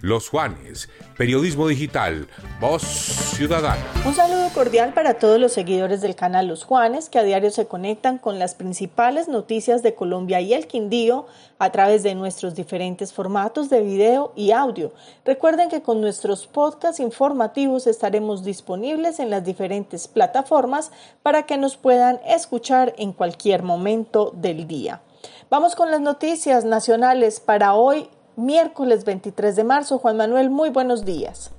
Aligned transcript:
los 0.00 0.28
Juanes, 0.28 0.88
Periodismo 1.16 1.68
Digital, 1.68 2.28
Voz 2.60 2.82
Ciudadana. 2.82 3.84
Un 4.06 4.14
saludo 4.14 4.48
cordial 4.54 4.94
para 4.94 5.14
todos 5.14 5.38
los 5.38 5.52
seguidores 5.52 6.00
del 6.00 6.14
canal 6.14 6.46
Los 6.48 6.64
Juanes 6.64 7.08
que 7.08 7.18
a 7.18 7.22
diario 7.22 7.50
se 7.50 7.66
conectan 7.66 8.18
con 8.18 8.38
las 8.38 8.54
principales 8.54 9.28
noticias 9.28 9.82
de 9.82 9.94
Colombia 9.94 10.40
y 10.40 10.54
el 10.54 10.66
Quindío 10.66 11.26
a 11.58 11.70
través 11.70 12.02
de 12.02 12.14
nuestros 12.14 12.54
diferentes 12.54 13.12
formatos 13.12 13.68
de 13.68 13.82
video 13.82 14.32
y 14.36 14.52
audio. 14.52 14.92
Recuerden 15.24 15.68
que 15.68 15.82
con 15.82 16.00
nuestros 16.00 16.46
podcasts 16.46 17.00
informativos 17.00 17.86
estaremos 17.86 18.44
disponibles 18.44 19.20
en 19.20 19.30
las 19.30 19.44
diferentes 19.44 20.08
plataformas 20.08 20.90
para 21.22 21.44
que 21.44 21.58
nos 21.58 21.76
puedan 21.76 22.20
escuchar 22.26 22.94
en 22.96 23.12
cualquier 23.12 23.62
momento 23.62 24.32
del 24.34 24.66
día. 24.66 25.02
Vamos 25.50 25.74
con 25.74 25.90
las 25.90 26.00
noticias 26.00 26.64
nacionales 26.64 27.40
para 27.40 27.74
hoy, 27.74 28.08
miércoles 28.36 29.04
23 29.04 29.56
de 29.56 29.64
marzo. 29.64 29.98
Juan 29.98 30.16
Manuel, 30.16 30.50
muy 30.50 30.70
buenos 30.70 31.04
días. 31.04 31.52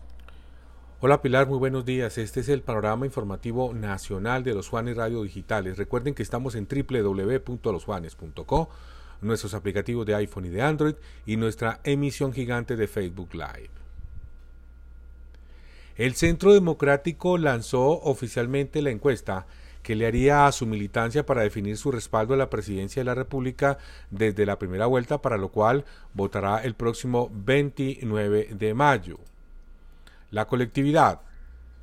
Hola 1.03 1.23
Pilar, 1.23 1.47
muy 1.47 1.57
buenos 1.57 1.83
días. 1.83 2.19
Este 2.19 2.41
es 2.41 2.49
el 2.49 2.61
panorama 2.61 3.07
informativo 3.07 3.73
nacional 3.73 4.43
de 4.43 4.53
los 4.53 4.69
Juanes 4.69 4.97
Radio 4.97 5.23
Digitales. 5.23 5.77
Recuerden 5.77 6.13
que 6.13 6.21
estamos 6.21 6.53
en 6.53 6.67
www.losjuanes.co, 6.67 8.69
nuestros 9.21 9.55
aplicativos 9.55 10.05
de 10.05 10.13
iPhone 10.13 10.45
y 10.45 10.49
de 10.49 10.61
Android 10.61 10.93
y 11.25 11.37
nuestra 11.37 11.79
emisión 11.83 12.33
gigante 12.33 12.75
de 12.75 12.87
Facebook 12.87 13.33
Live. 13.33 13.71
El 15.95 16.13
Centro 16.13 16.53
Democrático 16.53 17.37
lanzó 17.37 17.99
oficialmente 18.01 18.83
la 18.83 18.91
encuesta 18.91 19.47
que 19.83 19.95
le 19.95 20.07
haría 20.07 20.45
a 20.45 20.51
su 20.51 20.65
militancia 20.65 21.25
para 21.25 21.41
definir 21.41 21.77
su 21.77 21.91
respaldo 21.91 22.33
a 22.33 22.37
la 22.37 22.49
presidencia 22.49 22.99
de 22.99 23.05
la 23.05 23.15
República 23.15 23.77
desde 24.09 24.45
la 24.45 24.59
primera 24.59 24.85
vuelta, 24.85 25.21
para 25.21 25.37
lo 25.37 25.49
cual 25.49 25.85
votará 26.13 26.59
el 26.63 26.75
próximo 26.75 27.29
29 27.33 28.49
de 28.51 28.73
mayo. 28.73 29.19
La 30.29 30.47
colectividad 30.47 31.21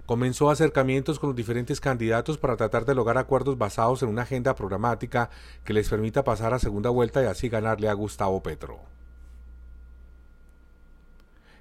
comenzó 0.06 0.50
acercamientos 0.50 1.18
con 1.18 1.28
los 1.28 1.36
diferentes 1.36 1.80
candidatos 1.80 2.38
para 2.38 2.56
tratar 2.56 2.86
de 2.86 2.94
lograr 2.94 3.18
acuerdos 3.18 3.58
basados 3.58 4.02
en 4.02 4.08
una 4.08 4.22
agenda 4.22 4.54
programática 4.54 5.28
que 5.64 5.74
les 5.74 5.88
permita 5.88 6.24
pasar 6.24 6.54
a 6.54 6.58
segunda 6.58 6.88
vuelta 6.88 7.22
y 7.22 7.26
así 7.26 7.50
ganarle 7.50 7.90
a 7.90 7.92
Gustavo 7.92 8.42
Petro. 8.42 8.97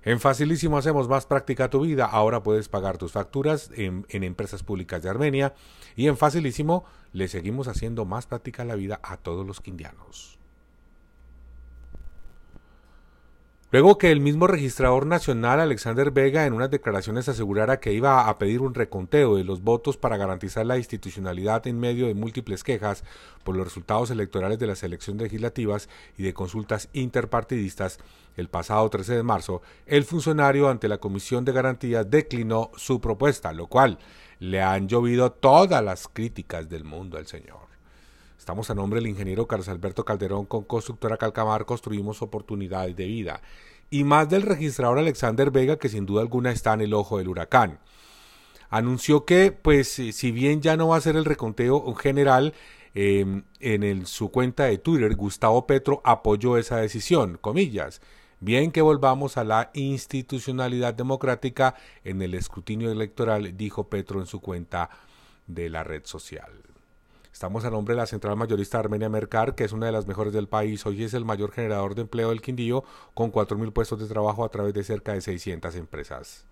En 0.08 0.22
Facilísimo 0.22 0.78
hacemos 0.78 1.10
más 1.10 1.26
práctica 1.26 1.70
tu 1.70 1.82
vida. 1.82 2.06
Ahora 2.06 2.42
puedes 2.42 2.70
pagar 2.70 2.98
tus 2.98 3.12
facturas 3.12 3.70
en, 3.76 4.06
empresas 4.10 4.64
públicas 4.64 5.04
de 5.04 5.10
Armenia. 5.10 5.54
Y 5.98 6.08
en 6.08 6.16
Facilísimo 6.16 6.86
le 7.12 7.28
seguimos 7.28 7.68
haciendo 7.68 8.06
más 8.06 8.26
práctica 8.26 8.64
la 8.64 8.76
vida 8.76 9.02
a 9.04 9.18
todos 9.18 9.46
los 9.46 9.60
quindianos. 9.60 10.40
Luego 13.70 13.98
que 13.98 14.12
el 14.12 14.22
mismo 14.22 14.48
registrador 14.48 15.06
nacional 15.06 15.60
Alexander 15.60 16.10
Vega 16.10 16.46
en 16.46 16.54
unas 16.54 16.72
declaraciones 16.72 17.28
asegurara 17.28 17.82
que 17.82 17.92
iba 17.92 18.30
a 18.30 18.38
pedir 18.38 18.62
un 18.62 18.74
reconteo 18.74 19.36
de 19.36 19.44
los 19.44 19.62
votos 19.62 19.98
para 19.98 20.16
garantizar 20.16 20.66
la 20.66 20.78
institucionalidad 20.78 21.68
en 21.68 21.78
medio 21.78 22.08
de 22.08 22.14
múltiples 22.14 22.64
quejas 22.64 23.04
por 23.44 23.58
los 23.58 23.66
resultados 23.66 24.10
electorales 24.10 24.58
de 24.58 24.68
las 24.68 24.84
elecciones 24.84 25.24
legislativas 25.24 25.90
y 26.18 26.24
de 26.24 26.34
consultas 26.34 26.88
interpartidistas, 26.94 28.00
el 28.38 28.48
pasado 28.48 28.90
13 28.90 29.16
de 29.16 29.24
marzo, 29.24 29.62
el 29.86 30.06
funcionario 30.06 30.70
ante 30.70 30.88
la 30.88 31.00
Comisión 31.00 31.44
de 31.44 31.52
Garantías 31.52 32.10
declinó 32.10 32.72
su 32.78 33.02
propuesta, 33.02 33.52
lo 33.52 33.68
cual 33.68 33.98
le 34.40 34.62
han 34.62 34.88
llovido 34.88 35.34
todas 35.34 35.84
las 35.84 36.08
críticas 36.08 36.70
del 36.70 36.86
mundo 36.86 37.18
al 37.18 37.28
señor. 37.28 37.77
Estamos 38.48 38.70
a 38.70 38.76
nombre 38.76 39.02
del 39.02 39.10
ingeniero 39.10 39.46
Carlos 39.46 39.68
Alberto 39.68 40.06
Calderón 40.06 40.46
con 40.46 40.64
Constructora 40.64 41.18
Calcamar, 41.18 41.66
construimos 41.66 42.22
oportunidades 42.22 42.96
de 42.96 43.06
vida. 43.06 43.42
Y 43.90 44.06
más 44.06 44.30
del 44.30 44.44
registrador 44.44 45.00
Alexander 45.00 45.52
Vega, 45.52 45.78
que 45.78 45.90
sin 45.90 46.06
duda 46.06 46.22
alguna 46.22 46.52
está 46.52 46.74
en 46.74 46.80
el 46.80 46.94
ojo 46.94 47.18
del 47.18 47.28
huracán. 47.28 47.80
Anunció 48.70 49.26
que, 49.26 49.52
pues, 49.52 49.90
si 49.90 50.32
bien 50.32 50.62
ya 50.62 50.78
no 50.78 50.88
va 50.88 50.96
a 50.96 51.02
ser 51.02 51.18
el 51.18 51.26
reconteo 51.26 51.94
general, 51.96 52.54
eh, 52.96 53.42
en 53.60 54.06
su 54.06 54.32
cuenta 54.32 54.64
de 54.64 54.78
Twitter, 54.78 55.14
Gustavo 55.18 55.68
Petro 55.68 56.00
apoyó 56.06 56.58
esa 56.58 56.78
decisión, 56.78 57.38
comillas. 57.42 58.02
Bien 58.40 58.72
que 58.72 58.82
volvamos 58.82 59.36
a 59.36 59.44
la 59.44 59.72
institucionalidad 59.74 60.94
democrática 60.94 61.76
en 62.06 62.22
el 62.22 62.34
escrutinio 62.34 62.94
electoral, 62.94 63.58
dijo 63.58 63.90
Petro 63.90 64.22
en 64.22 64.26
su 64.26 64.40
cuenta 64.40 64.90
de 65.48 65.70
la 65.70 65.84
red 65.84 66.06
social. 66.06 66.67
Estamos 67.38 67.66
a 67.66 67.70
nombre 67.70 67.94
de 67.94 68.00
la 68.00 68.08
central 68.08 68.36
mayorista 68.36 68.80
Armenia 68.80 69.10
Mercar, 69.10 69.54
que 69.54 69.64
es 69.64 69.72
una 69.72 69.86
de 69.86 69.92
las 69.92 70.08
mejores 70.08 70.34
del 70.34 70.48
país. 70.48 70.84
Hoy 70.88 71.04
es 71.04 71.14
el 71.14 71.24
mayor 71.24 71.52
generador 71.52 71.94
de 71.94 72.02
empleo 72.02 72.30
del 72.30 72.42
Quindío, 72.42 72.84
con 73.14 73.32
4.000 73.32 73.74
puestos 73.74 74.00
de 74.00 74.08
trabajo 74.08 74.44
a 74.44 74.50
través 74.50 74.74
de 74.74 74.84
cerca 74.84 75.14
de 75.14 75.22
600 75.22 75.76
empresas. 75.76 76.48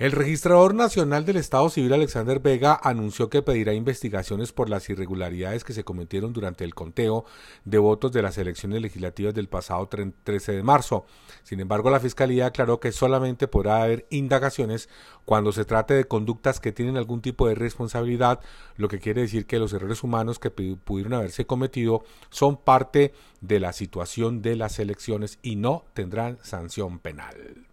El 0.00 0.12
registrador 0.12 0.74
nacional 0.74 1.26
del 1.26 1.36
Estado 1.36 1.68
Civil 1.68 1.92
Alexander 1.92 2.40
Vega 2.40 2.80
anunció 2.82 3.28
que 3.28 3.42
pedirá 3.42 3.74
investigaciones 3.74 4.50
por 4.50 4.70
las 4.70 4.88
irregularidades 4.88 5.62
que 5.62 5.74
se 5.74 5.84
cometieron 5.84 6.32
durante 6.32 6.64
el 6.64 6.74
conteo 6.74 7.26
de 7.66 7.76
votos 7.76 8.10
de 8.10 8.22
las 8.22 8.38
elecciones 8.38 8.80
legislativas 8.80 9.34
del 9.34 9.50
pasado 9.50 9.86
13 9.88 10.52
de 10.52 10.62
marzo. 10.62 11.04
Sin 11.42 11.60
embargo, 11.60 11.90
la 11.90 12.00
Fiscalía 12.00 12.46
aclaró 12.46 12.80
que 12.80 12.92
solamente 12.92 13.46
podrá 13.46 13.82
haber 13.82 14.06
indagaciones 14.08 14.88
cuando 15.26 15.52
se 15.52 15.66
trate 15.66 15.92
de 15.92 16.06
conductas 16.06 16.60
que 16.60 16.72
tienen 16.72 16.96
algún 16.96 17.20
tipo 17.20 17.46
de 17.46 17.54
responsabilidad, 17.54 18.40
lo 18.76 18.88
que 18.88 19.00
quiere 19.00 19.20
decir 19.20 19.44
que 19.44 19.58
los 19.58 19.74
errores 19.74 20.02
humanos 20.02 20.38
que 20.38 20.50
pudieron 20.50 21.12
haberse 21.12 21.44
cometido 21.44 22.04
son 22.30 22.56
parte 22.56 23.12
de 23.42 23.60
la 23.60 23.74
situación 23.74 24.40
de 24.40 24.56
las 24.56 24.78
elecciones 24.78 25.38
y 25.42 25.56
no 25.56 25.84
tendrán 25.92 26.38
sanción 26.40 27.00
penal. 27.00 27.69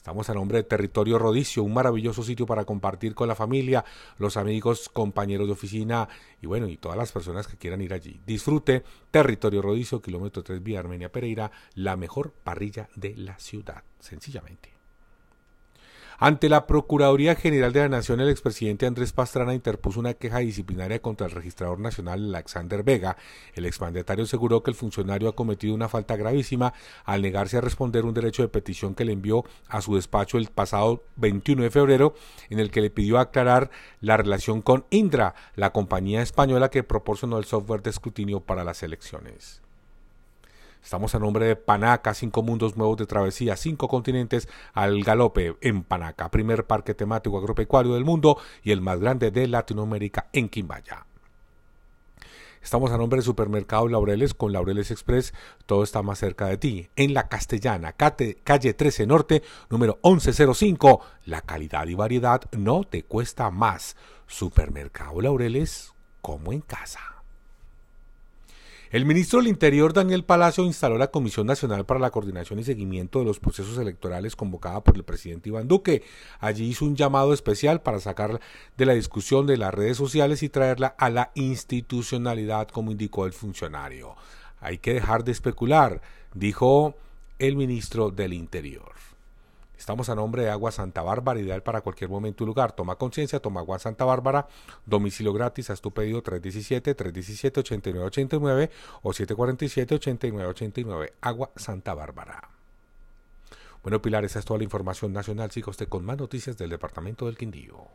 Estamos 0.00 0.30
a 0.30 0.34
nombre 0.34 0.56
de 0.56 0.64
Territorio 0.64 1.18
Rodicio, 1.18 1.62
un 1.62 1.74
maravilloso 1.74 2.22
sitio 2.22 2.46
para 2.46 2.64
compartir 2.64 3.14
con 3.14 3.28
la 3.28 3.34
familia, 3.34 3.84
los 4.16 4.38
amigos, 4.38 4.88
compañeros 4.88 5.46
de 5.46 5.52
oficina 5.52 6.08
y 6.40 6.46
bueno, 6.46 6.68
y 6.68 6.78
todas 6.78 6.96
las 6.96 7.12
personas 7.12 7.46
que 7.46 7.58
quieran 7.58 7.82
ir 7.82 7.92
allí. 7.92 8.18
Disfrute 8.24 8.82
Territorio 9.10 9.60
Rodicio, 9.60 10.00
kilómetro 10.00 10.42
3 10.42 10.62
vía 10.62 10.78
Armenia 10.78 11.12
Pereira, 11.12 11.50
la 11.74 11.96
mejor 11.96 12.32
parrilla 12.32 12.88
de 12.96 13.14
la 13.14 13.38
ciudad, 13.38 13.84
sencillamente. 13.98 14.79
Ante 16.22 16.50
la 16.50 16.66
Procuraduría 16.66 17.34
General 17.34 17.72
de 17.72 17.80
la 17.80 17.88
Nación, 17.88 18.20
el 18.20 18.28
expresidente 18.28 18.84
Andrés 18.84 19.10
Pastrana 19.14 19.54
interpuso 19.54 20.00
una 20.00 20.12
queja 20.12 20.40
disciplinaria 20.40 21.00
contra 21.00 21.26
el 21.26 21.32
registrador 21.32 21.80
nacional 21.80 22.34
Alexander 22.34 22.82
Vega. 22.82 23.16
El 23.54 23.64
exmandatario 23.64 24.24
aseguró 24.24 24.62
que 24.62 24.70
el 24.70 24.74
funcionario 24.74 25.30
ha 25.30 25.34
cometido 25.34 25.74
una 25.74 25.88
falta 25.88 26.16
gravísima 26.16 26.74
al 27.06 27.22
negarse 27.22 27.56
a 27.56 27.62
responder 27.62 28.04
un 28.04 28.12
derecho 28.12 28.42
de 28.42 28.48
petición 28.48 28.94
que 28.94 29.06
le 29.06 29.14
envió 29.14 29.46
a 29.66 29.80
su 29.80 29.94
despacho 29.94 30.36
el 30.36 30.48
pasado 30.48 31.02
21 31.16 31.62
de 31.62 31.70
febrero, 31.70 32.12
en 32.50 32.58
el 32.58 32.70
que 32.70 32.82
le 32.82 32.90
pidió 32.90 33.18
aclarar 33.18 33.70
la 34.02 34.18
relación 34.18 34.60
con 34.60 34.84
Indra, 34.90 35.34
la 35.56 35.72
compañía 35.72 36.20
española 36.20 36.68
que 36.68 36.82
proporcionó 36.82 37.38
el 37.38 37.46
software 37.46 37.80
de 37.80 37.88
escrutinio 37.88 38.40
para 38.40 38.62
las 38.62 38.82
elecciones. 38.82 39.62
Estamos 40.82 41.14
a 41.14 41.18
nombre 41.18 41.46
de 41.46 41.56
Panaca, 41.56 42.14
cinco 42.14 42.42
mundos 42.42 42.76
nuevos 42.76 42.96
de 42.96 43.06
travesía, 43.06 43.56
cinco 43.56 43.86
continentes 43.88 44.48
al 44.72 45.02
galope 45.02 45.56
en 45.60 45.82
Panaca, 45.82 46.30
primer 46.30 46.66
parque 46.66 46.94
temático 46.94 47.38
agropecuario 47.38 47.94
del 47.94 48.04
mundo 48.04 48.38
y 48.62 48.72
el 48.72 48.80
más 48.80 48.98
grande 48.98 49.30
de 49.30 49.46
Latinoamérica 49.46 50.28
en 50.32 50.48
Quimbaya. 50.48 51.06
Estamos 52.62 52.90
a 52.90 52.98
nombre 52.98 53.18
de 53.18 53.24
Supermercado 53.24 53.88
Laureles 53.88 54.34
con 54.34 54.52
Laureles 54.52 54.90
Express, 54.90 55.32
todo 55.64 55.82
está 55.82 56.02
más 56.02 56.18
cerca 56.18 56.46
de 56.46 56.58
ti. 56.58 56.88
En 56.94 57.14
La 57.14 57.28
Castellana, 57.28 57.92
calle 57.92 58.74
13 58.74 59.06
Norte, 59.06 59.42
número 59.70 59.98
1105, 60.04 61.00
la 61.24 61.40
calidad 61.40 61.86
y 61.86 61.94
variedad 61.94 62.42
no 62.52 62.84
te 62.84 63.02
cuesta 63.02 63.50
más. 63.50 63.96
Supermercado 64.26 65.20
Laureles, 65.22 65.94
como 66.20 66.52
en 66.52 66.60
casa. 66.60 67.19
El 68.90 69.06
ministro 69.06 69.38
del 69.38 69.46
Interior, 69.46 69.92
Daniel 69.92 70.24
Palacio, 70.24 70.64
instaló 70.64 70.98
la 70.98 71.12
Comisión 71.12 71.46
Nacional 71.46 71.86
para 71.86 72.00
la 72.00 72.10
Coordinación 72.10 72.58
y 72.58 72.64
Seguimiento 72.64 73.20
de 73.20 73.24
los 73.24 73.38
Procesos 73.38 73.78
Electorales 73.78 74.34
convocada 74.34 74.82
por 74.82 74.96
el 74.96 75.04
presidente 75.04 75.48
Iván 75.48 75.68
Duque. 75.68 76.02
Allí 76.40 76.64
hizo 76.64 76.86
un 76.86 76.96
llamado 76.96 77.32
especial 77.32 77.82
para 77.82 78.00
sacar 78.00 78.40
de 78.76 78.86
la 78.86 78.94
discusión 78.94 79.46
de 79.46 79.58
las 79.58 79.72
redes 79.72 79.96
sociales 79.96 80.42
y 80.42 80.48
traerla 80.48 80.88
a 80.98 81.08
la 81.08 81.30
institucionalidad, 81.36 82.66
como 82.66 82.90
indicó 82.90 83.26
el 83.26 83.32
funcionario. 83.32 84.16
Hay 84.60 84.78
que 84.78 84.94
dejar 84.94 85.22
de 85.22 85.30
especular, 85.30 86.02
dijo 86.34 86.96
el 87.38 87.54
ministro 87.54 88.10
del 88.10 88.32
Interior. 88.32 89.09
Estamos 89.80 90.08
a 90.10 90.14
nombre 90.14 90.42
de 90.42 90.50
Agua 90.50 90.70
Santa 90.72 91.00
Bárbara, 91.00 91.40
ideal 91.40 91.62
para 91.62 91.80
cualquier 91.80 92.10
momento 92.10 92.44
y 92.44 92.46
lugar. 92.46 92.72
Toma 92.72 92.96
conciencia, 92.96 93.40
toma 93.40 93.60
Agua 93.60 93.78
Santa 93.78 94.04
Bárbara, 94.04 94.46
domicilio 94.84 95.32
gratis, 95.32 95.70
haz 95.70 95.80
tu 95.80 95.90
pedido 95.90 96.22
317-317-8989 96.22 98.68
o 99.00 99.10
747-8989. 99.10 101.12
Agua 101.22 101.50
Santa 101.56 101.94
Bárbara. 101.94 102.50
Bueno, 103.82 104.02
Pilar, 104.02 104.26
esa 104.26 104.40
es 104.40 104.44
toda 104.44 104.58
la 104.58 104.64
información 104.64 105.14
nacional. 105.14 105.50
Siga 105.50 105.70
usted 105.70 105.88
con 105.88 106.04
más 106.04 106.18
noticias 106.18 106.58
del 106.58 106.68
Departamento 106.68 107.24
del 107.24 107.38
Quindío. 107.38 107.86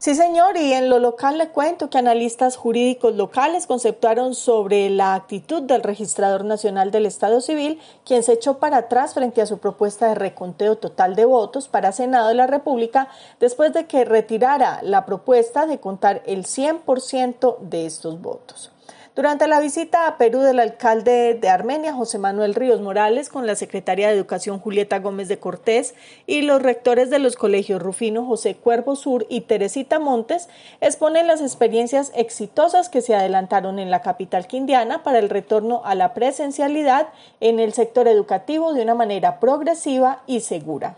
Sí, 0.00 0.14
señor, 0.14 0.56
y 0.56 0.72
en 0.72 0.88
lo 0.88 0.98
local 0.98 1.36
le 1.36 1.50
cuento 1.50 1.90
que 1.90 1.98
analistas 1.98 2.56
jurídicos 2.56 3.14
locales 3.16 3.66
conceptuaron 3.66 4.34
sobre 4.34 4.88
la 4.88 5.12
actitud 5.12 5.60
del 5.60 5.82
registrador 5.82 6.46
nacional 6.46 6.90
del 6.90 7.04
Estado 7.04 7.42
Civil, 7.42 7.78
quien 8.06 8.22
se 8.22 8.32
echó 8.32 8.58
para 8.58 8.78
atrás 8.78 9.12
frente 9.12 9.42
a 9.42 9.46
su 9.46 9.58
propuesta 9.58 10.08
de 10.08 10.14
reconteo 10.14 10.78
total 10.78 11.16
de 11.16 11.26
votos 11.26 11.68
para 11.68 11.92
Senado 11.92 12.28
de 12.28 12.34
la 12.34 12.46
República 12.46 13.08
después 13.40 13.74
de 13.74 13.84
que 13.84 14.06
retirara 14.06 14.80
la 14.82 15.04
propuesta 15.04 15.66
de 15.66 15.80
contar 15.80 16.22
el 16.24 16.46
100% 16.46 17.58
de 17.58 17.84
estos 17.84 18.22
votos. 18.22 18.72
Durante 19.20 19.46
la 19.46 19.60
visita 19.60 20.06
a 20.06 20.16
Perú 20.16 20.40
del 20.40 20.60
alcalde 20.60 21.34
de 21.34 21.48
Armenia, 21.50 21.92
José 21.92 22.16
Manuel 22.16 22.54
Ríos 22.54 22.80
Morales, 22.80 23.28
con 23.28 23.46
la 23.46 23.54
secretaria 23.54 24.08
de 24.08 24.14
Educación 24.14 24.60
Julieta 24.60 24.98
Gómez 24.98 25.28
de 25.28 25.38
Cortés 25.38 25.94
y 26.26 26.40
los 26.40 26.62
rectores 26.62 27.10
de 27.10 27.18
los 27.18 27.36
colegios 27.36 27.82
Rufino 27.82 28.24
José 28.24 28.54
Cuervo 28.54 28.96
Sur 28.96 29.26
y 29.28 29.42
Teresita 29.42 29.98
Montes, 29.98 30.48
exponen 30.80 31.26
las 31.26 31.42
experiencias 31.42 32.12
exitosas 32.16 32.88
que 32.88 33.02
se 33.02 33.14
adelantaron 33.14 33.78
en 33.78 33.90
la 33.90 34.00
capital 34.00 34.46
quindiana 34.46 35.02
para 35.02 35.18
el 35.18 35.28
retorno 35.28 35.82
a 35.84 35.94
la 35.94 36.14
presencialidad 36.14 37.08
en 37.40 37.60
el 37.60 37.74
sector 37.74 38.08
educativo 38.08 38.72
de 38.72 38.80
una 38.80 38.94
manera 38.94 39.38
progresiva 39.38 40.22
y 40.26 40.40
segura. 40.40 40.96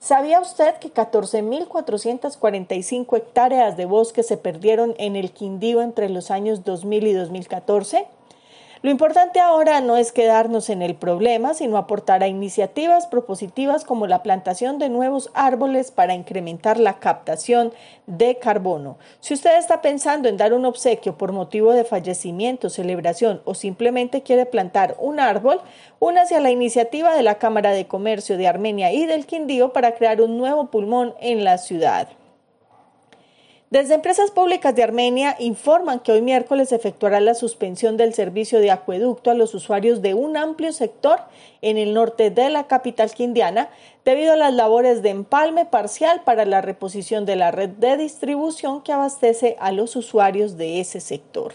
¿Sabía 0.00 0.40
usted 0.40 0.76
que 0.76 0.92
14.445 0.92 3.16
hectáreas 3.16 3.76
de 3.76 3.84
bosque 3.84 4.22
se 4.22 4.36
perdieron 4.36 4.94
en 4.98 5.16
el 5.16 5.32
Quindío 5.32 5.82
entre 5.82 6.08
los 6.08 6.30
años 6.30 6.62
2000 6.64 7.08
y 7.08 7.12
2014? 7.14 8.06
Lo 8.80 8.90
importante 8.92 9.40
ahora 9.40 9.80
no 9.80 9.96
es 9.96 10.12
quedarnos 10.12 10.70
en 10.70 10.82
el 10.82 10.94
problema, 10.94 11.52
sino 11.52 11.78
aportar 11.78 12.22
a 12.22 12.28
iniciativas 12.28 13.08
propositivas 13.08 13.84
como 13.84 14.06
la 14.06 14.22
plantación 14.22 14.78
de 14.78 14.88
nuevos 14.88 15.30
árboles 15.34 15.90
para 15.90 16.14
incrementar 16.14 16.78
la 16.78 17.00
captación 17.00 17.72
de 18.06 18.38
carbono. 18.38 18.96
Si 19.18 19.34
usted 19.34 19.58
está 19.58 19.82
pensando 19.82 20.28
en 20.28 20.36
dar 20.36 20.52
un 20.52 20.64
obsequio 20.64 21.18
por 21.18 21.32
motivo 21.32 21.72
de 21.72 21.82
fallecimiento, 21.82 22.70
celebración 22.70 23.42
o 23.44 23.54
simplemente 23.54 24.22
quiere 24.22 24.46
plantar 24.46 24.94
un 25.00 25.18
árbol, 25.18 25.60
únase 25.98 26.36
a 26.36 26.40
la 26.40 26.50
iniciativa 26.50 27.16
de 27.16 27.24
la 27.24 27.34
Cámara 27.34 27.72
de 27.72 27.88
Comercio 27.88 28.36
de 28.36 28.46
Armenia 28.46 28.92
y 28.92 29.06
del 29.06 29.26
Quindío 29.26 29.72
para 29.72 29.96
crear 29.96 30.22
un 30.22 30.38
nuevo 30.38 30.70
pulmón 30.70 31.14
en 31.20 31.42
la 31.42 31.58
ciudad. 31.58 32.08
Desde 33.70 33.96
empresas 33.96 34.30
públicas 34.30 34.74
de 34.74 34.82
Armenia 34.82 35.36
informan 35.38 36.00
que 36.00 36.12
hoy 36.12 36.22
miércoles 36.22 36.72
efectuará 36.72 37.20
la 37.20 37.34
suspensión 37.34 37.98
del 37.98 38.14
servicio 38.14 38.60
de 38.60 38.70
acueducto 38.70 39.30
a 39.30 39.34
los 39.34 39.54
usuarios 39.54 40.00
de 40.00 40.14
un 40.14 40.38
amplio 40.38 40.72
sector 40.72 41.20
en 41.60 41.76
el 41.76 41.92
norte 41.92 42.30
de 42.30 42.48
la 42.48 42.66
capital 42.66 43.10
quindiana 43.10 43.68
debido 44.06 44.32
a 44.32 44.36
las 44.36 44.54
labores 44.54 45.02
de 45.02 45.10
empalme 45.10 45.66
parcial 45.66 46.22
para 46.24 46.46
la 46.46 46.62
reposición 46.62 47.26
de 47.26 47.36
la 47.36 47.50
red 47.50 47.68
de 47.68 47.98
distribución 47.98 48.80
que 48.80 48.92
abastece 48.92 49.58
a 49.60 49.70
los 49.70 49.96
usuarios 49.96 50.56
de 50.56 50.80
ese 50.80 51.00
sector. 51.00 51.52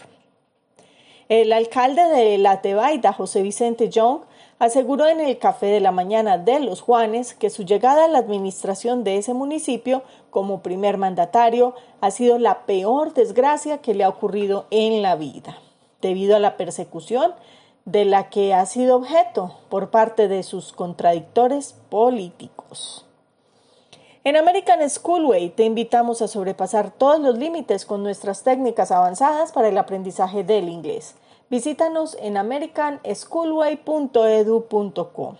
El 1.30 1.54
alcalde 1.54 2.02
de 2.02 2.36
La 2.36 2.60
Tebaida, 2.60 3.14
José 3.14 3.40
Vicente 3.40 3.88
Young, 3.88 4.20
aseguró 4.58 5.06
en 5.06 5.20
el 5.20 5.38
Café 5.38 5.66
de 5.66 5.80
la 5.80 5.90
Mañana 5.90 6.36
de 6.36 6.60
Los 6.60 6.82
Juanes 6.82 7.32
que 7.32 7.48
su 7.48 7.64
llegada 7.64 8.04
a 8.04 8.08
la 8.08 8.18
administración 8.18 9.04
de 9.04 9.16
ese 9.16 9.32
municipio 9.32 10.02
como 10.28 10.62
primer 10.62 10.98
mandatario 10.98 11.74
ha 12.02 12.10
sido 12.10 12.38
la 12.38 12.66
peor 12.66 13.14
desgracia 13.14 13.78
que 13.78 13.94
le 13.94 14.04
ha 14.04 14.08
ocurrido 14.10 14.66
en 14.70 15.00
la 15.00 15.16
vida, 15.16 15.58
debido 16.02 16.36
a 16.36 16.40
la 16.40 16.58
persecución 16.58 17.32
de 17.86 18.04
la 18.04 18.28
que 18.28 18.52
ha 18.52 18.66
sido 18.66 18.96
objeto 18.96 19.58
por 19.70 19.90
parte 19.90 20.28
de 20.28 20.42
sus 20.42 20.72
contradictores 20.72 21.74
políticos. 21.88 23.06
En 24.26 24.36
American 24.36 24.88
Schoolway 24.88 25.50
te 25.50 25.64
invitamos 25.64 26.22
a 26.22 26.28
sobrepasar 26.28 26.90
todos 26.90 27.20
los 27.20 27.36
límites 27.36 27.84
con 27.84 28.02
nuestras 28.02 28.42
técnicas 28.42 28.90
avanzadas 28.90 29.52
para 29.52 29.68
el 29.68 29.76
aprendizaje 29.76 30.44
del 30.44 30.70
inglés. 30.70 31.14
Visítanos 31.50 32.16
en 32.18 32.38
americanschoolway.edu.co. 32.38 35.36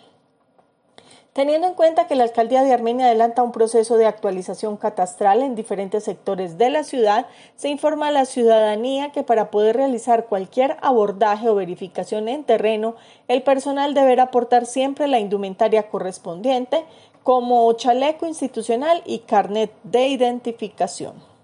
Teniendo 1.33 1.67
en 1.67 1.75
cuenta 1.75 2.07
que 2.07 2.15
la 2.15 2.25
alcaldía 2.25 2.63
de 2.63 2.75
Armenia 2.75 3.07
adelanta 3.07 3.43
un 3.43 3.53
proceso 3.53 3.97
de 3.97 4.05
actualización 4.07 4.77
catastral 4.77 5.43
en 5.43 5.57
diferentes 5.57 6.05
sectores 6.05 6.59
de 6.59 6.69
la 6.69 6.85
ciudad, 6.85 7.27
se 7.57 7.71
informa 7.71 8.09
a 8.09 8.13
la 8.13 8.27
ciudadanía 8.27 9.13
que 9.13 9.23
para 9.23 9.51
poder 9.51 9.77
realizar 9.77 10.27
cualquier 10.27 10.77
abordaje 10.83 11.49
o 11.49 11.55
verificación 11.55 12.29
en 12.29 12.45
terreno, 12.45 12.97
el 13.29 13.43
personal 13.43 13.95
deberá 13.95 14.25
aportar 14.25 14.67
siempre 14.67 15.09
la 15.09 15.19
indumentaria 15.19 15.89
correspondiente, 15.89 16.85
como 17.25 17.73
chaleco 17.73 18.26
institucional 18.26 19.03
y 19.05 19.21
carnet 19.21 19.73
de 19.82 20.06
identificación 20.06 21.35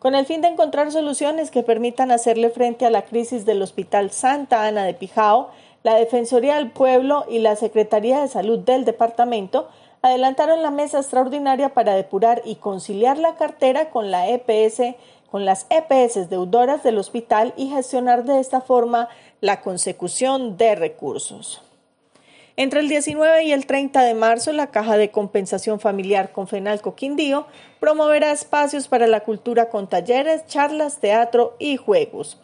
con 0.00 0.14
el 0.14 0.24
fin 0.24 0.40
de 0.40 0.48
encontrar 0.48 0.90
soluciones 0.90 1.50
que 1.50 1.62
permitan 1.62 2.10
hacerle 2.10 2.48
frente 2.48 2.86
a 2.86 2.90
la 2.90 3.04
crisis 3.04 3.44
del 3.44 3.60
Hospital 3.60 4.10
Santa 4.10 4.64
Ana 4.64 4.84
de 4.84 4.94
Pijao, 4.94 5.50
la 5.82 5.94
Defensoría 5.94 6.56
del 6.56 6.70
Pueblo 6.70 7.26
y 7.28 7.38
la 7.38 7.54
Secretaría 7.54 8.20
de 8.20 8.28
Salud 8.28 8.58
del 8.60 8.86
departamento 8.86 9.68
adelantaron 10.00 10.62
la 10.62 10.70
mesa 10.70 11.00
extraordinaria 11.00 11.74
para 11.74 11.94
depurar 11.94 12.40
y 12.46 12.56
conciliar 12.56 13.18
la 13.18 13.34
cartera 13.34 13.90
con 13.90 14.10
la 14.10 14.26
EPS, 14.30 14.96
con 15.30 15.44
las 15.44 15.66
EPS 15.68 16.30
deudoras 16.30 16.82
del 16.82 16.96
hospital 16.96 17.52
y 17.58 17.68
gestionar 17.68 18.24
de 18.24 18.40
esta 18.40 18.62
forma 18.62 19.10
la 19.42 19.60
consecución 19.60 20.56
de 20.56 20.76
recursos. 20.76 21.60
Entre 22.60 22.80
el 22.80 22.90
19 22.90 23.44
y 23.44 23.52
el 23.52 23.64
30 23.64 24.02
de 24.02 24.12
marzo, 24.12 24.52
la 24.52 24.66
Caja 24.66 24.98
de 24.98 25.10
Compensación 25.10 25.80
Familiar 25.80 26.30
Confenalco 26.30 26.94
Quindío 26.94 27.46
promoverá 27.80 28.32
espacios 28.32 28.86
para 28.86 29.06
la 29.06 29.20
cultura 29.20 29.70
con 29.70 29.88
talleres, 29.88 30.44
charlas, 30.46 31.00
teatro 31.00 31.56
y 31.58 31.78
juegos. 31.78 32.38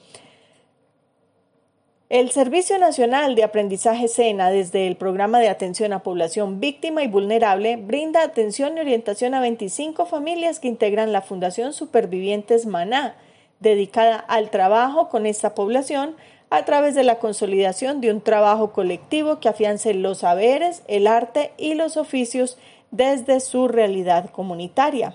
El 2.08 2.30
Servicio 2.30 2.78
Nacional 2.78 3.34
de 3.34 3.44
Aprendizaje 3.44 4.08
SENA, 4.08 4.48
desde 4.48 4.86
el 4.86 4.96
Programa 4.96 5.38
de 5.38 5.50
Atención 5.50 5.92
a 5.92 6.02
Población 6.02 6.60
Víctima 6.60 7.02
y 7.02 7.08
Vulnerable, 7.08 7.76
brinda 7.76 8.22
atención 8.22 8.78
y 8.78 8.80
orientación 8.80 9.34
a 9.34 9.42
25 9.42 10.06
familias 10.06 10.60
que 10.60 10.68
integran 10.68 11.12
la 11.12 11.20
Fundación 11.20 11.74
Supervivientes 11.74 12.64
Maná, 12.64 13.16
dedicada 13.60 14.16
al 14.16 14.48
trabajo 14.48 15.10
con 15.10 15.26
esta 15.26 15.54
población 15.54 16.16
a 16.50 16.64
través 16.64 16.94
de 16.94 17.04
la 17.04 17.18
consolidación 17.18 18.00
de 18.00 18.10
un 18.10 18.20
trabajo 18.20 18.72
colectivo 18.72 19.40
que 19.40 19.48
afiance 19.48 19.92
los 19.94 20.18
saberes, 20.18 20.82
el 20.86 21.06
arte 21.06 21.52
y 21.56 21.74
los 21.74 21.96
oficios 21.96 22.58
desde 22.90 23.40
su 23.40 23.68
realidad 23.68 24.30
comunitaria. 24.30 25.14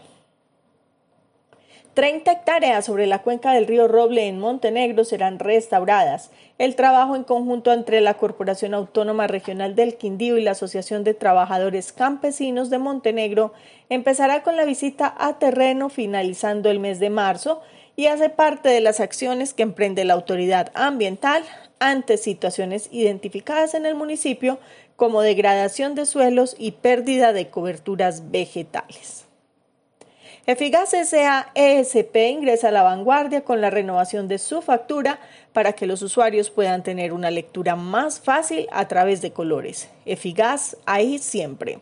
30 1.94 2.32
hectáreas 2.32 2.86
sobre 2.86 3.06
la 3.06 3.22
cuenca 3.22 3.52
del 3.52 3.68
río 3.68 3.90
Roble 3.90 4.28
en 4.28 4.40
Montenegro 4.40 5.04
serán 5.04 5.40
restauradas. 5.40 6.32
El 6.58 6.78
trabajo 6.78 7.18
en 7.18 7.26
conjunto 7.26 7.74
entre 7.74 8.00
la 8.00 8.14
Corporación 8.14 8.74
Autónoma 8.74 9.28
Regional 9.28 9.76
del 9.76 9.96
Quindío 9.98 10.38
y 10.38 10.42
la 10.42 10.52
Asociación 10.52 11.04
de 11.04 11.14
Trabajadores 11.14 11.92
Campesinos 11.92 12.70
de 12.70 12.78
Montenegro 12.78 13.52
empezará 13.90 14.42
con 14.42 14.56
la 14.56 14.64
visita 14.64 15.14
a 15.18 15.38
terreno 15.38 15.90
finalizando 15.90 16.72
el 16.72 16.80
mes 16.80 17.02
de 17.02 17.10
marzo 17.10 17.62
y 18.02 18.08
hace 18.08 18.30
parte 18.30 18.68
de 18.68 18.82
las 18.82 19.00
acciones 19.00 19.54
que 19.54 19.62
emprende 19.62 20.06
la 20.06 20.16
autoridad 20.16 20.72
ambiental 20.74 21.44
ante 21.78 22.18
situaciones 22.18 22.90
identificadas 22.92 23.76
en 23.76 23.86
el 23.86 23.94
municipio 23.94 24.58
como 24.96 25.22
degradación 25.22 25.94
de 25.94 26.08
suelos 26.08 26.56
y 26.58 26.72
pérdida 26.72 27.32
de 27.32 27.52
coberturas 27.52 28.32
vegetales. 28.32 29.26
Eficaz 30.48 30.96
S.A. 30.96 31.52
ESP 31.54 32.16
ingresa 32.32 32.70
a 32.70 32.72
la 32.72 32.82
vanguardia 32.82 33.42
con 33.42 33.62
la 33.62 33.70
renovación 33.70 34.28
de 34.28 34.40
su 34.40 34.64
factura 34.64 35.20
para 35.54 35.74
que 35.74 35.86
los 35.86 36.02
usuarios 36.02 36.50
puedan 36.50 36.82
tener 36.82 37.14
una 37.14 37.30
lectura 37.30 37.76
más 37.76 38.20
fácil 38.20 38.66
a 38.72 38.88
través 38.88 39.22
de 39.22 39.32
colores. 39.32 39.90
Eficaz 40.08 40.76
ahí 40.88 41.20
siempre. 41.20 41.78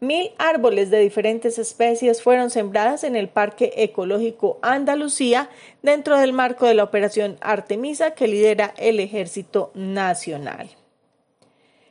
Mil 0.00 0.32
árboles 0.36 0.90
de 0.90 0.98
diferentes 0.98 1.58
especies 1.58 2.22
fueron 2.22 2.50
sembradas 2.50 3.02
en 3.02 3.16
el 3.16 3.28
Parque 3.28 3.72
Ecológico 3.76 4.58
Andalucía 4.60 5.48
dentro 5.82 6.18
del 6.18 6.34
marco 6.34 6.66
de 6.66 6.74
la 6.74 6.84
operación 6.84 7.38
Artemisa 7.40 8.10
que 8.10 8.28
lidera 8.28 8.74
el 8.76 9.00
Ejército 9.00 9.70
Nacional. 9.74 10.68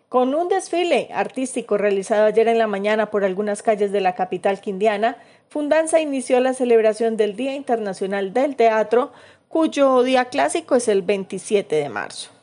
Con 0.08 0.36
un 0.36 0.50
desfile 0.50 1.10
artístico 1.12 1.78
realizado 1.78 2.26
ayer 2.26 2.48
en 2.48 2.60
la 2.60 2.68
mañana 2.68 3.10
por 3.10 3.24
algunas 3.24 3.64
calles 3.64 3.92
de 3.92 4.02
la 4.02 4.14
capital 4.14 4.62
quindiana, 4.62 5.18
Fundanza 5.50 6.00
inició 6.00 6.40
la 6.40 6.54
celebración 6.54 7.18
del 7.18 7.36
Día 7.36 7.56
Internacional 7.56 8.34
del 8.34 8.56
Teatro, 8.56 9.14
cuyo 9.48 10.04
día 10.04 10.26
clásico 10.26 10.76
es 10.76 10.88
el 10.90 11.02
27 11.02 11.76
de 11.76 11.90
marzo. 11.90 12.35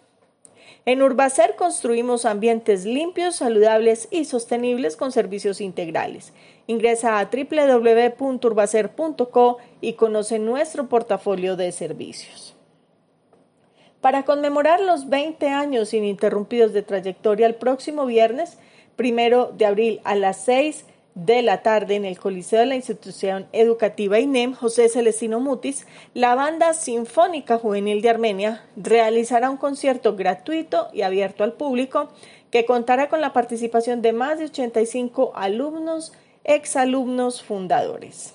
En 0.85 1.01
Urbacer 1.01 1.55
construimos 1.55 2.25
ambientes 2.25 2.85
limpios, 2.85 3.37
saludables 3.37 4.09
y 4.11 4.25
sostenibles 4.25 4.97
con 4.97 5.12
servicios 5.12 5.61
integrales. 5.61 6.33
Ingresa 6.67 7.21
a 7.21 7.31
www.urbacer.co 7.31 9.59
y 9.81 9.93
conoce 9.93 10.41
nuestro 10.41 10.89
portafolio 10.89 11.55
de 11.55 11.71
servicios. 11.71 12.57
Para 14.01 14.25
conmemorar 14.25 14.81
los 14.81 15.09
20 15.09 15.51
años 15.51 15.95
ininterrumpidos 15.95 16.73
de 16.73 16.83
trayectoria 16.83 17.47
el 17.47 17.55
próximo 17.55 18.05
viernes, 18.05 18.59
primero 18.97 19.53
de 19.57 19.67
abril 19.67 20.01
a 20.03 20.17
las 20.17 20.45
6 20.45 20.85
de 21.14 21.42
la 21.42 21.62
tarde 21.62 21.97
en 21.97 22.04
el 22.04 22.19
Coliseo 22.19 22.61
de 22.61 22.66
la 22.66 22.76
Institución 22.76 23.47
Educativa 23.52 24.19
INEM 24.19 24.54
José 24.54 24.88
Celestino 24.88 25.40
Mutis, 25.40 25.87
la 26.14 26.35
Banda 26.35 26.73
Sinfónica 26.73 27.59
Juvenil 27.59 28.00
de 28.00 28.11
Armenia 28.11 28.64
realizará 28.76 29.50
un 29.50 29.59
concierto 29.59 30.16
gratuito 30.16 30.88
y 30.92 31.02
abierto 31.02 31.45
al 31.45 31.52
público 31.52 32.09
que 32.50 32.64
contará 32.64 33.09
con 33.09 33.21
la 33.21 33.33
participación 33.33 34.02
de 34.02 34.12
más 34.12 34.38
de 34.38 34.47
85 34.47 35.33
alumnos, 35.35 36.12
exalumnos 36.45 37.42
fundadores. 37.42 38.35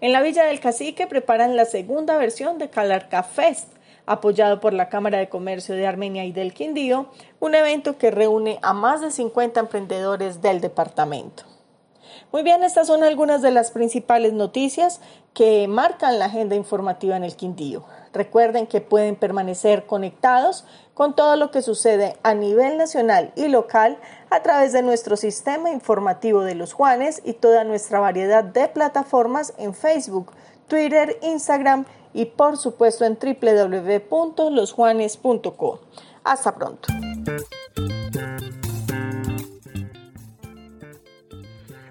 En 0.00 0.12
la 0.12 0.22
Villa 0.22 0.44
del 0.44 0.60
Cacique 0.60 1.06
preparan 1.06 1.56
la 1.56 1.64
segunda 1.64 2.18
versión 2.18 2.58
de 2.58 2.68
Calarca 2.68 3.22
Fest, 3.22 3.68
apoyado 4.06 4.60
por 4.60 4.72
la 4.72 4.88
Cámara 4.88 5.18
de 5.18 5.28
Comercio 5.28 5.74
de 5.74 5.86
Armenia 5.86 6.24
y 6.24 6.32
del 6.32 6.54
Quindío, 6.54 7.06
un 7.40 7.54
evento 7.54 7.98
que 7.98 8.10
reúne 8.10 8.58
a 8.62 8.72
más 8.72 9.00
de 9.00 9.10
50 9.10 9.60
emprendedores 9.60 10.40
del 10.40 10.60
departamento. 10.60 11.44
Muy 12.32 12.42
bien, 12.42 12.64
estas 12.64 12.88
son 12.88 13.04
algunas 13.04 13.40
de 13.40 13.50
las 13.50 13.70
principales 13.70 14.32
noticias 14.32 15.00
que 15.32 15.68
marcan 15.68 16.18
la 16.18 16.26
agenda 16.26 16.56
informativa 16.56 17.16
en 17.16 17.24
el 17.24 17.36
Quindío. 17.36 17.84
Recuerden 18.12 18.66
que 18.66 18.80
pueden 18.80 19.16
permanecer 19.16 19.86
conectados 19.86 20.64
con 20.94 21.14
todo 21.14 21.36
lo 21.36 21.50
que 21.50 21.62
sucede 21.62 22.16
a 22.22 22.34
nivel 22.34 22.78
nacional 22.78 23.32
y 23.36 23.48
local 23.48 23.98
a 24.30 24.42
través 24.42 24.72
de 24.72 24.82
nuestro 24.82 25.16
sistema 25.16 25.70
informativo 25.70 26.42
de 26.42 26.54
los 26.54 26.72
Juanes 26.72 27.20
y 27.24 27.34
toda 27.34 27.64
nuestra 27.64 28.00
variedad 28.00 28.42
de 28.42 28.68
plataformas 28.68 29.52
en 29.58 29.74
Facebook, 29.74 30.32
Twitter, 30.68 31.18
Instagram 31.22 31.84
y 32.16 32.24
por 32.24 32.56
supuesto 32.56 33.04
en 33.04 33.16
www.losjuanes.co. 33.20 35.80
Hasta 36.24 36.54
pronto. 36.54 36.88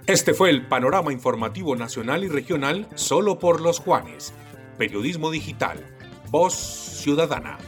Este 0.08 0.34
fue 0.34 0.50
el 0.50 0.67
panorama 0.67 1.13
informativo 1.13 1.75
nacional 1.75 2.24
y 2.24 2.27
regional 2.27 2.88
solo 2.96 3.38
por 3.38 3.62
los 3.62 3.79
Juanes. 3.79 4.34
Periodismo 4.79 5.29
digital. 5.29 5.86
Voz 6.32 6.55
ciudadana. 6.55 7.60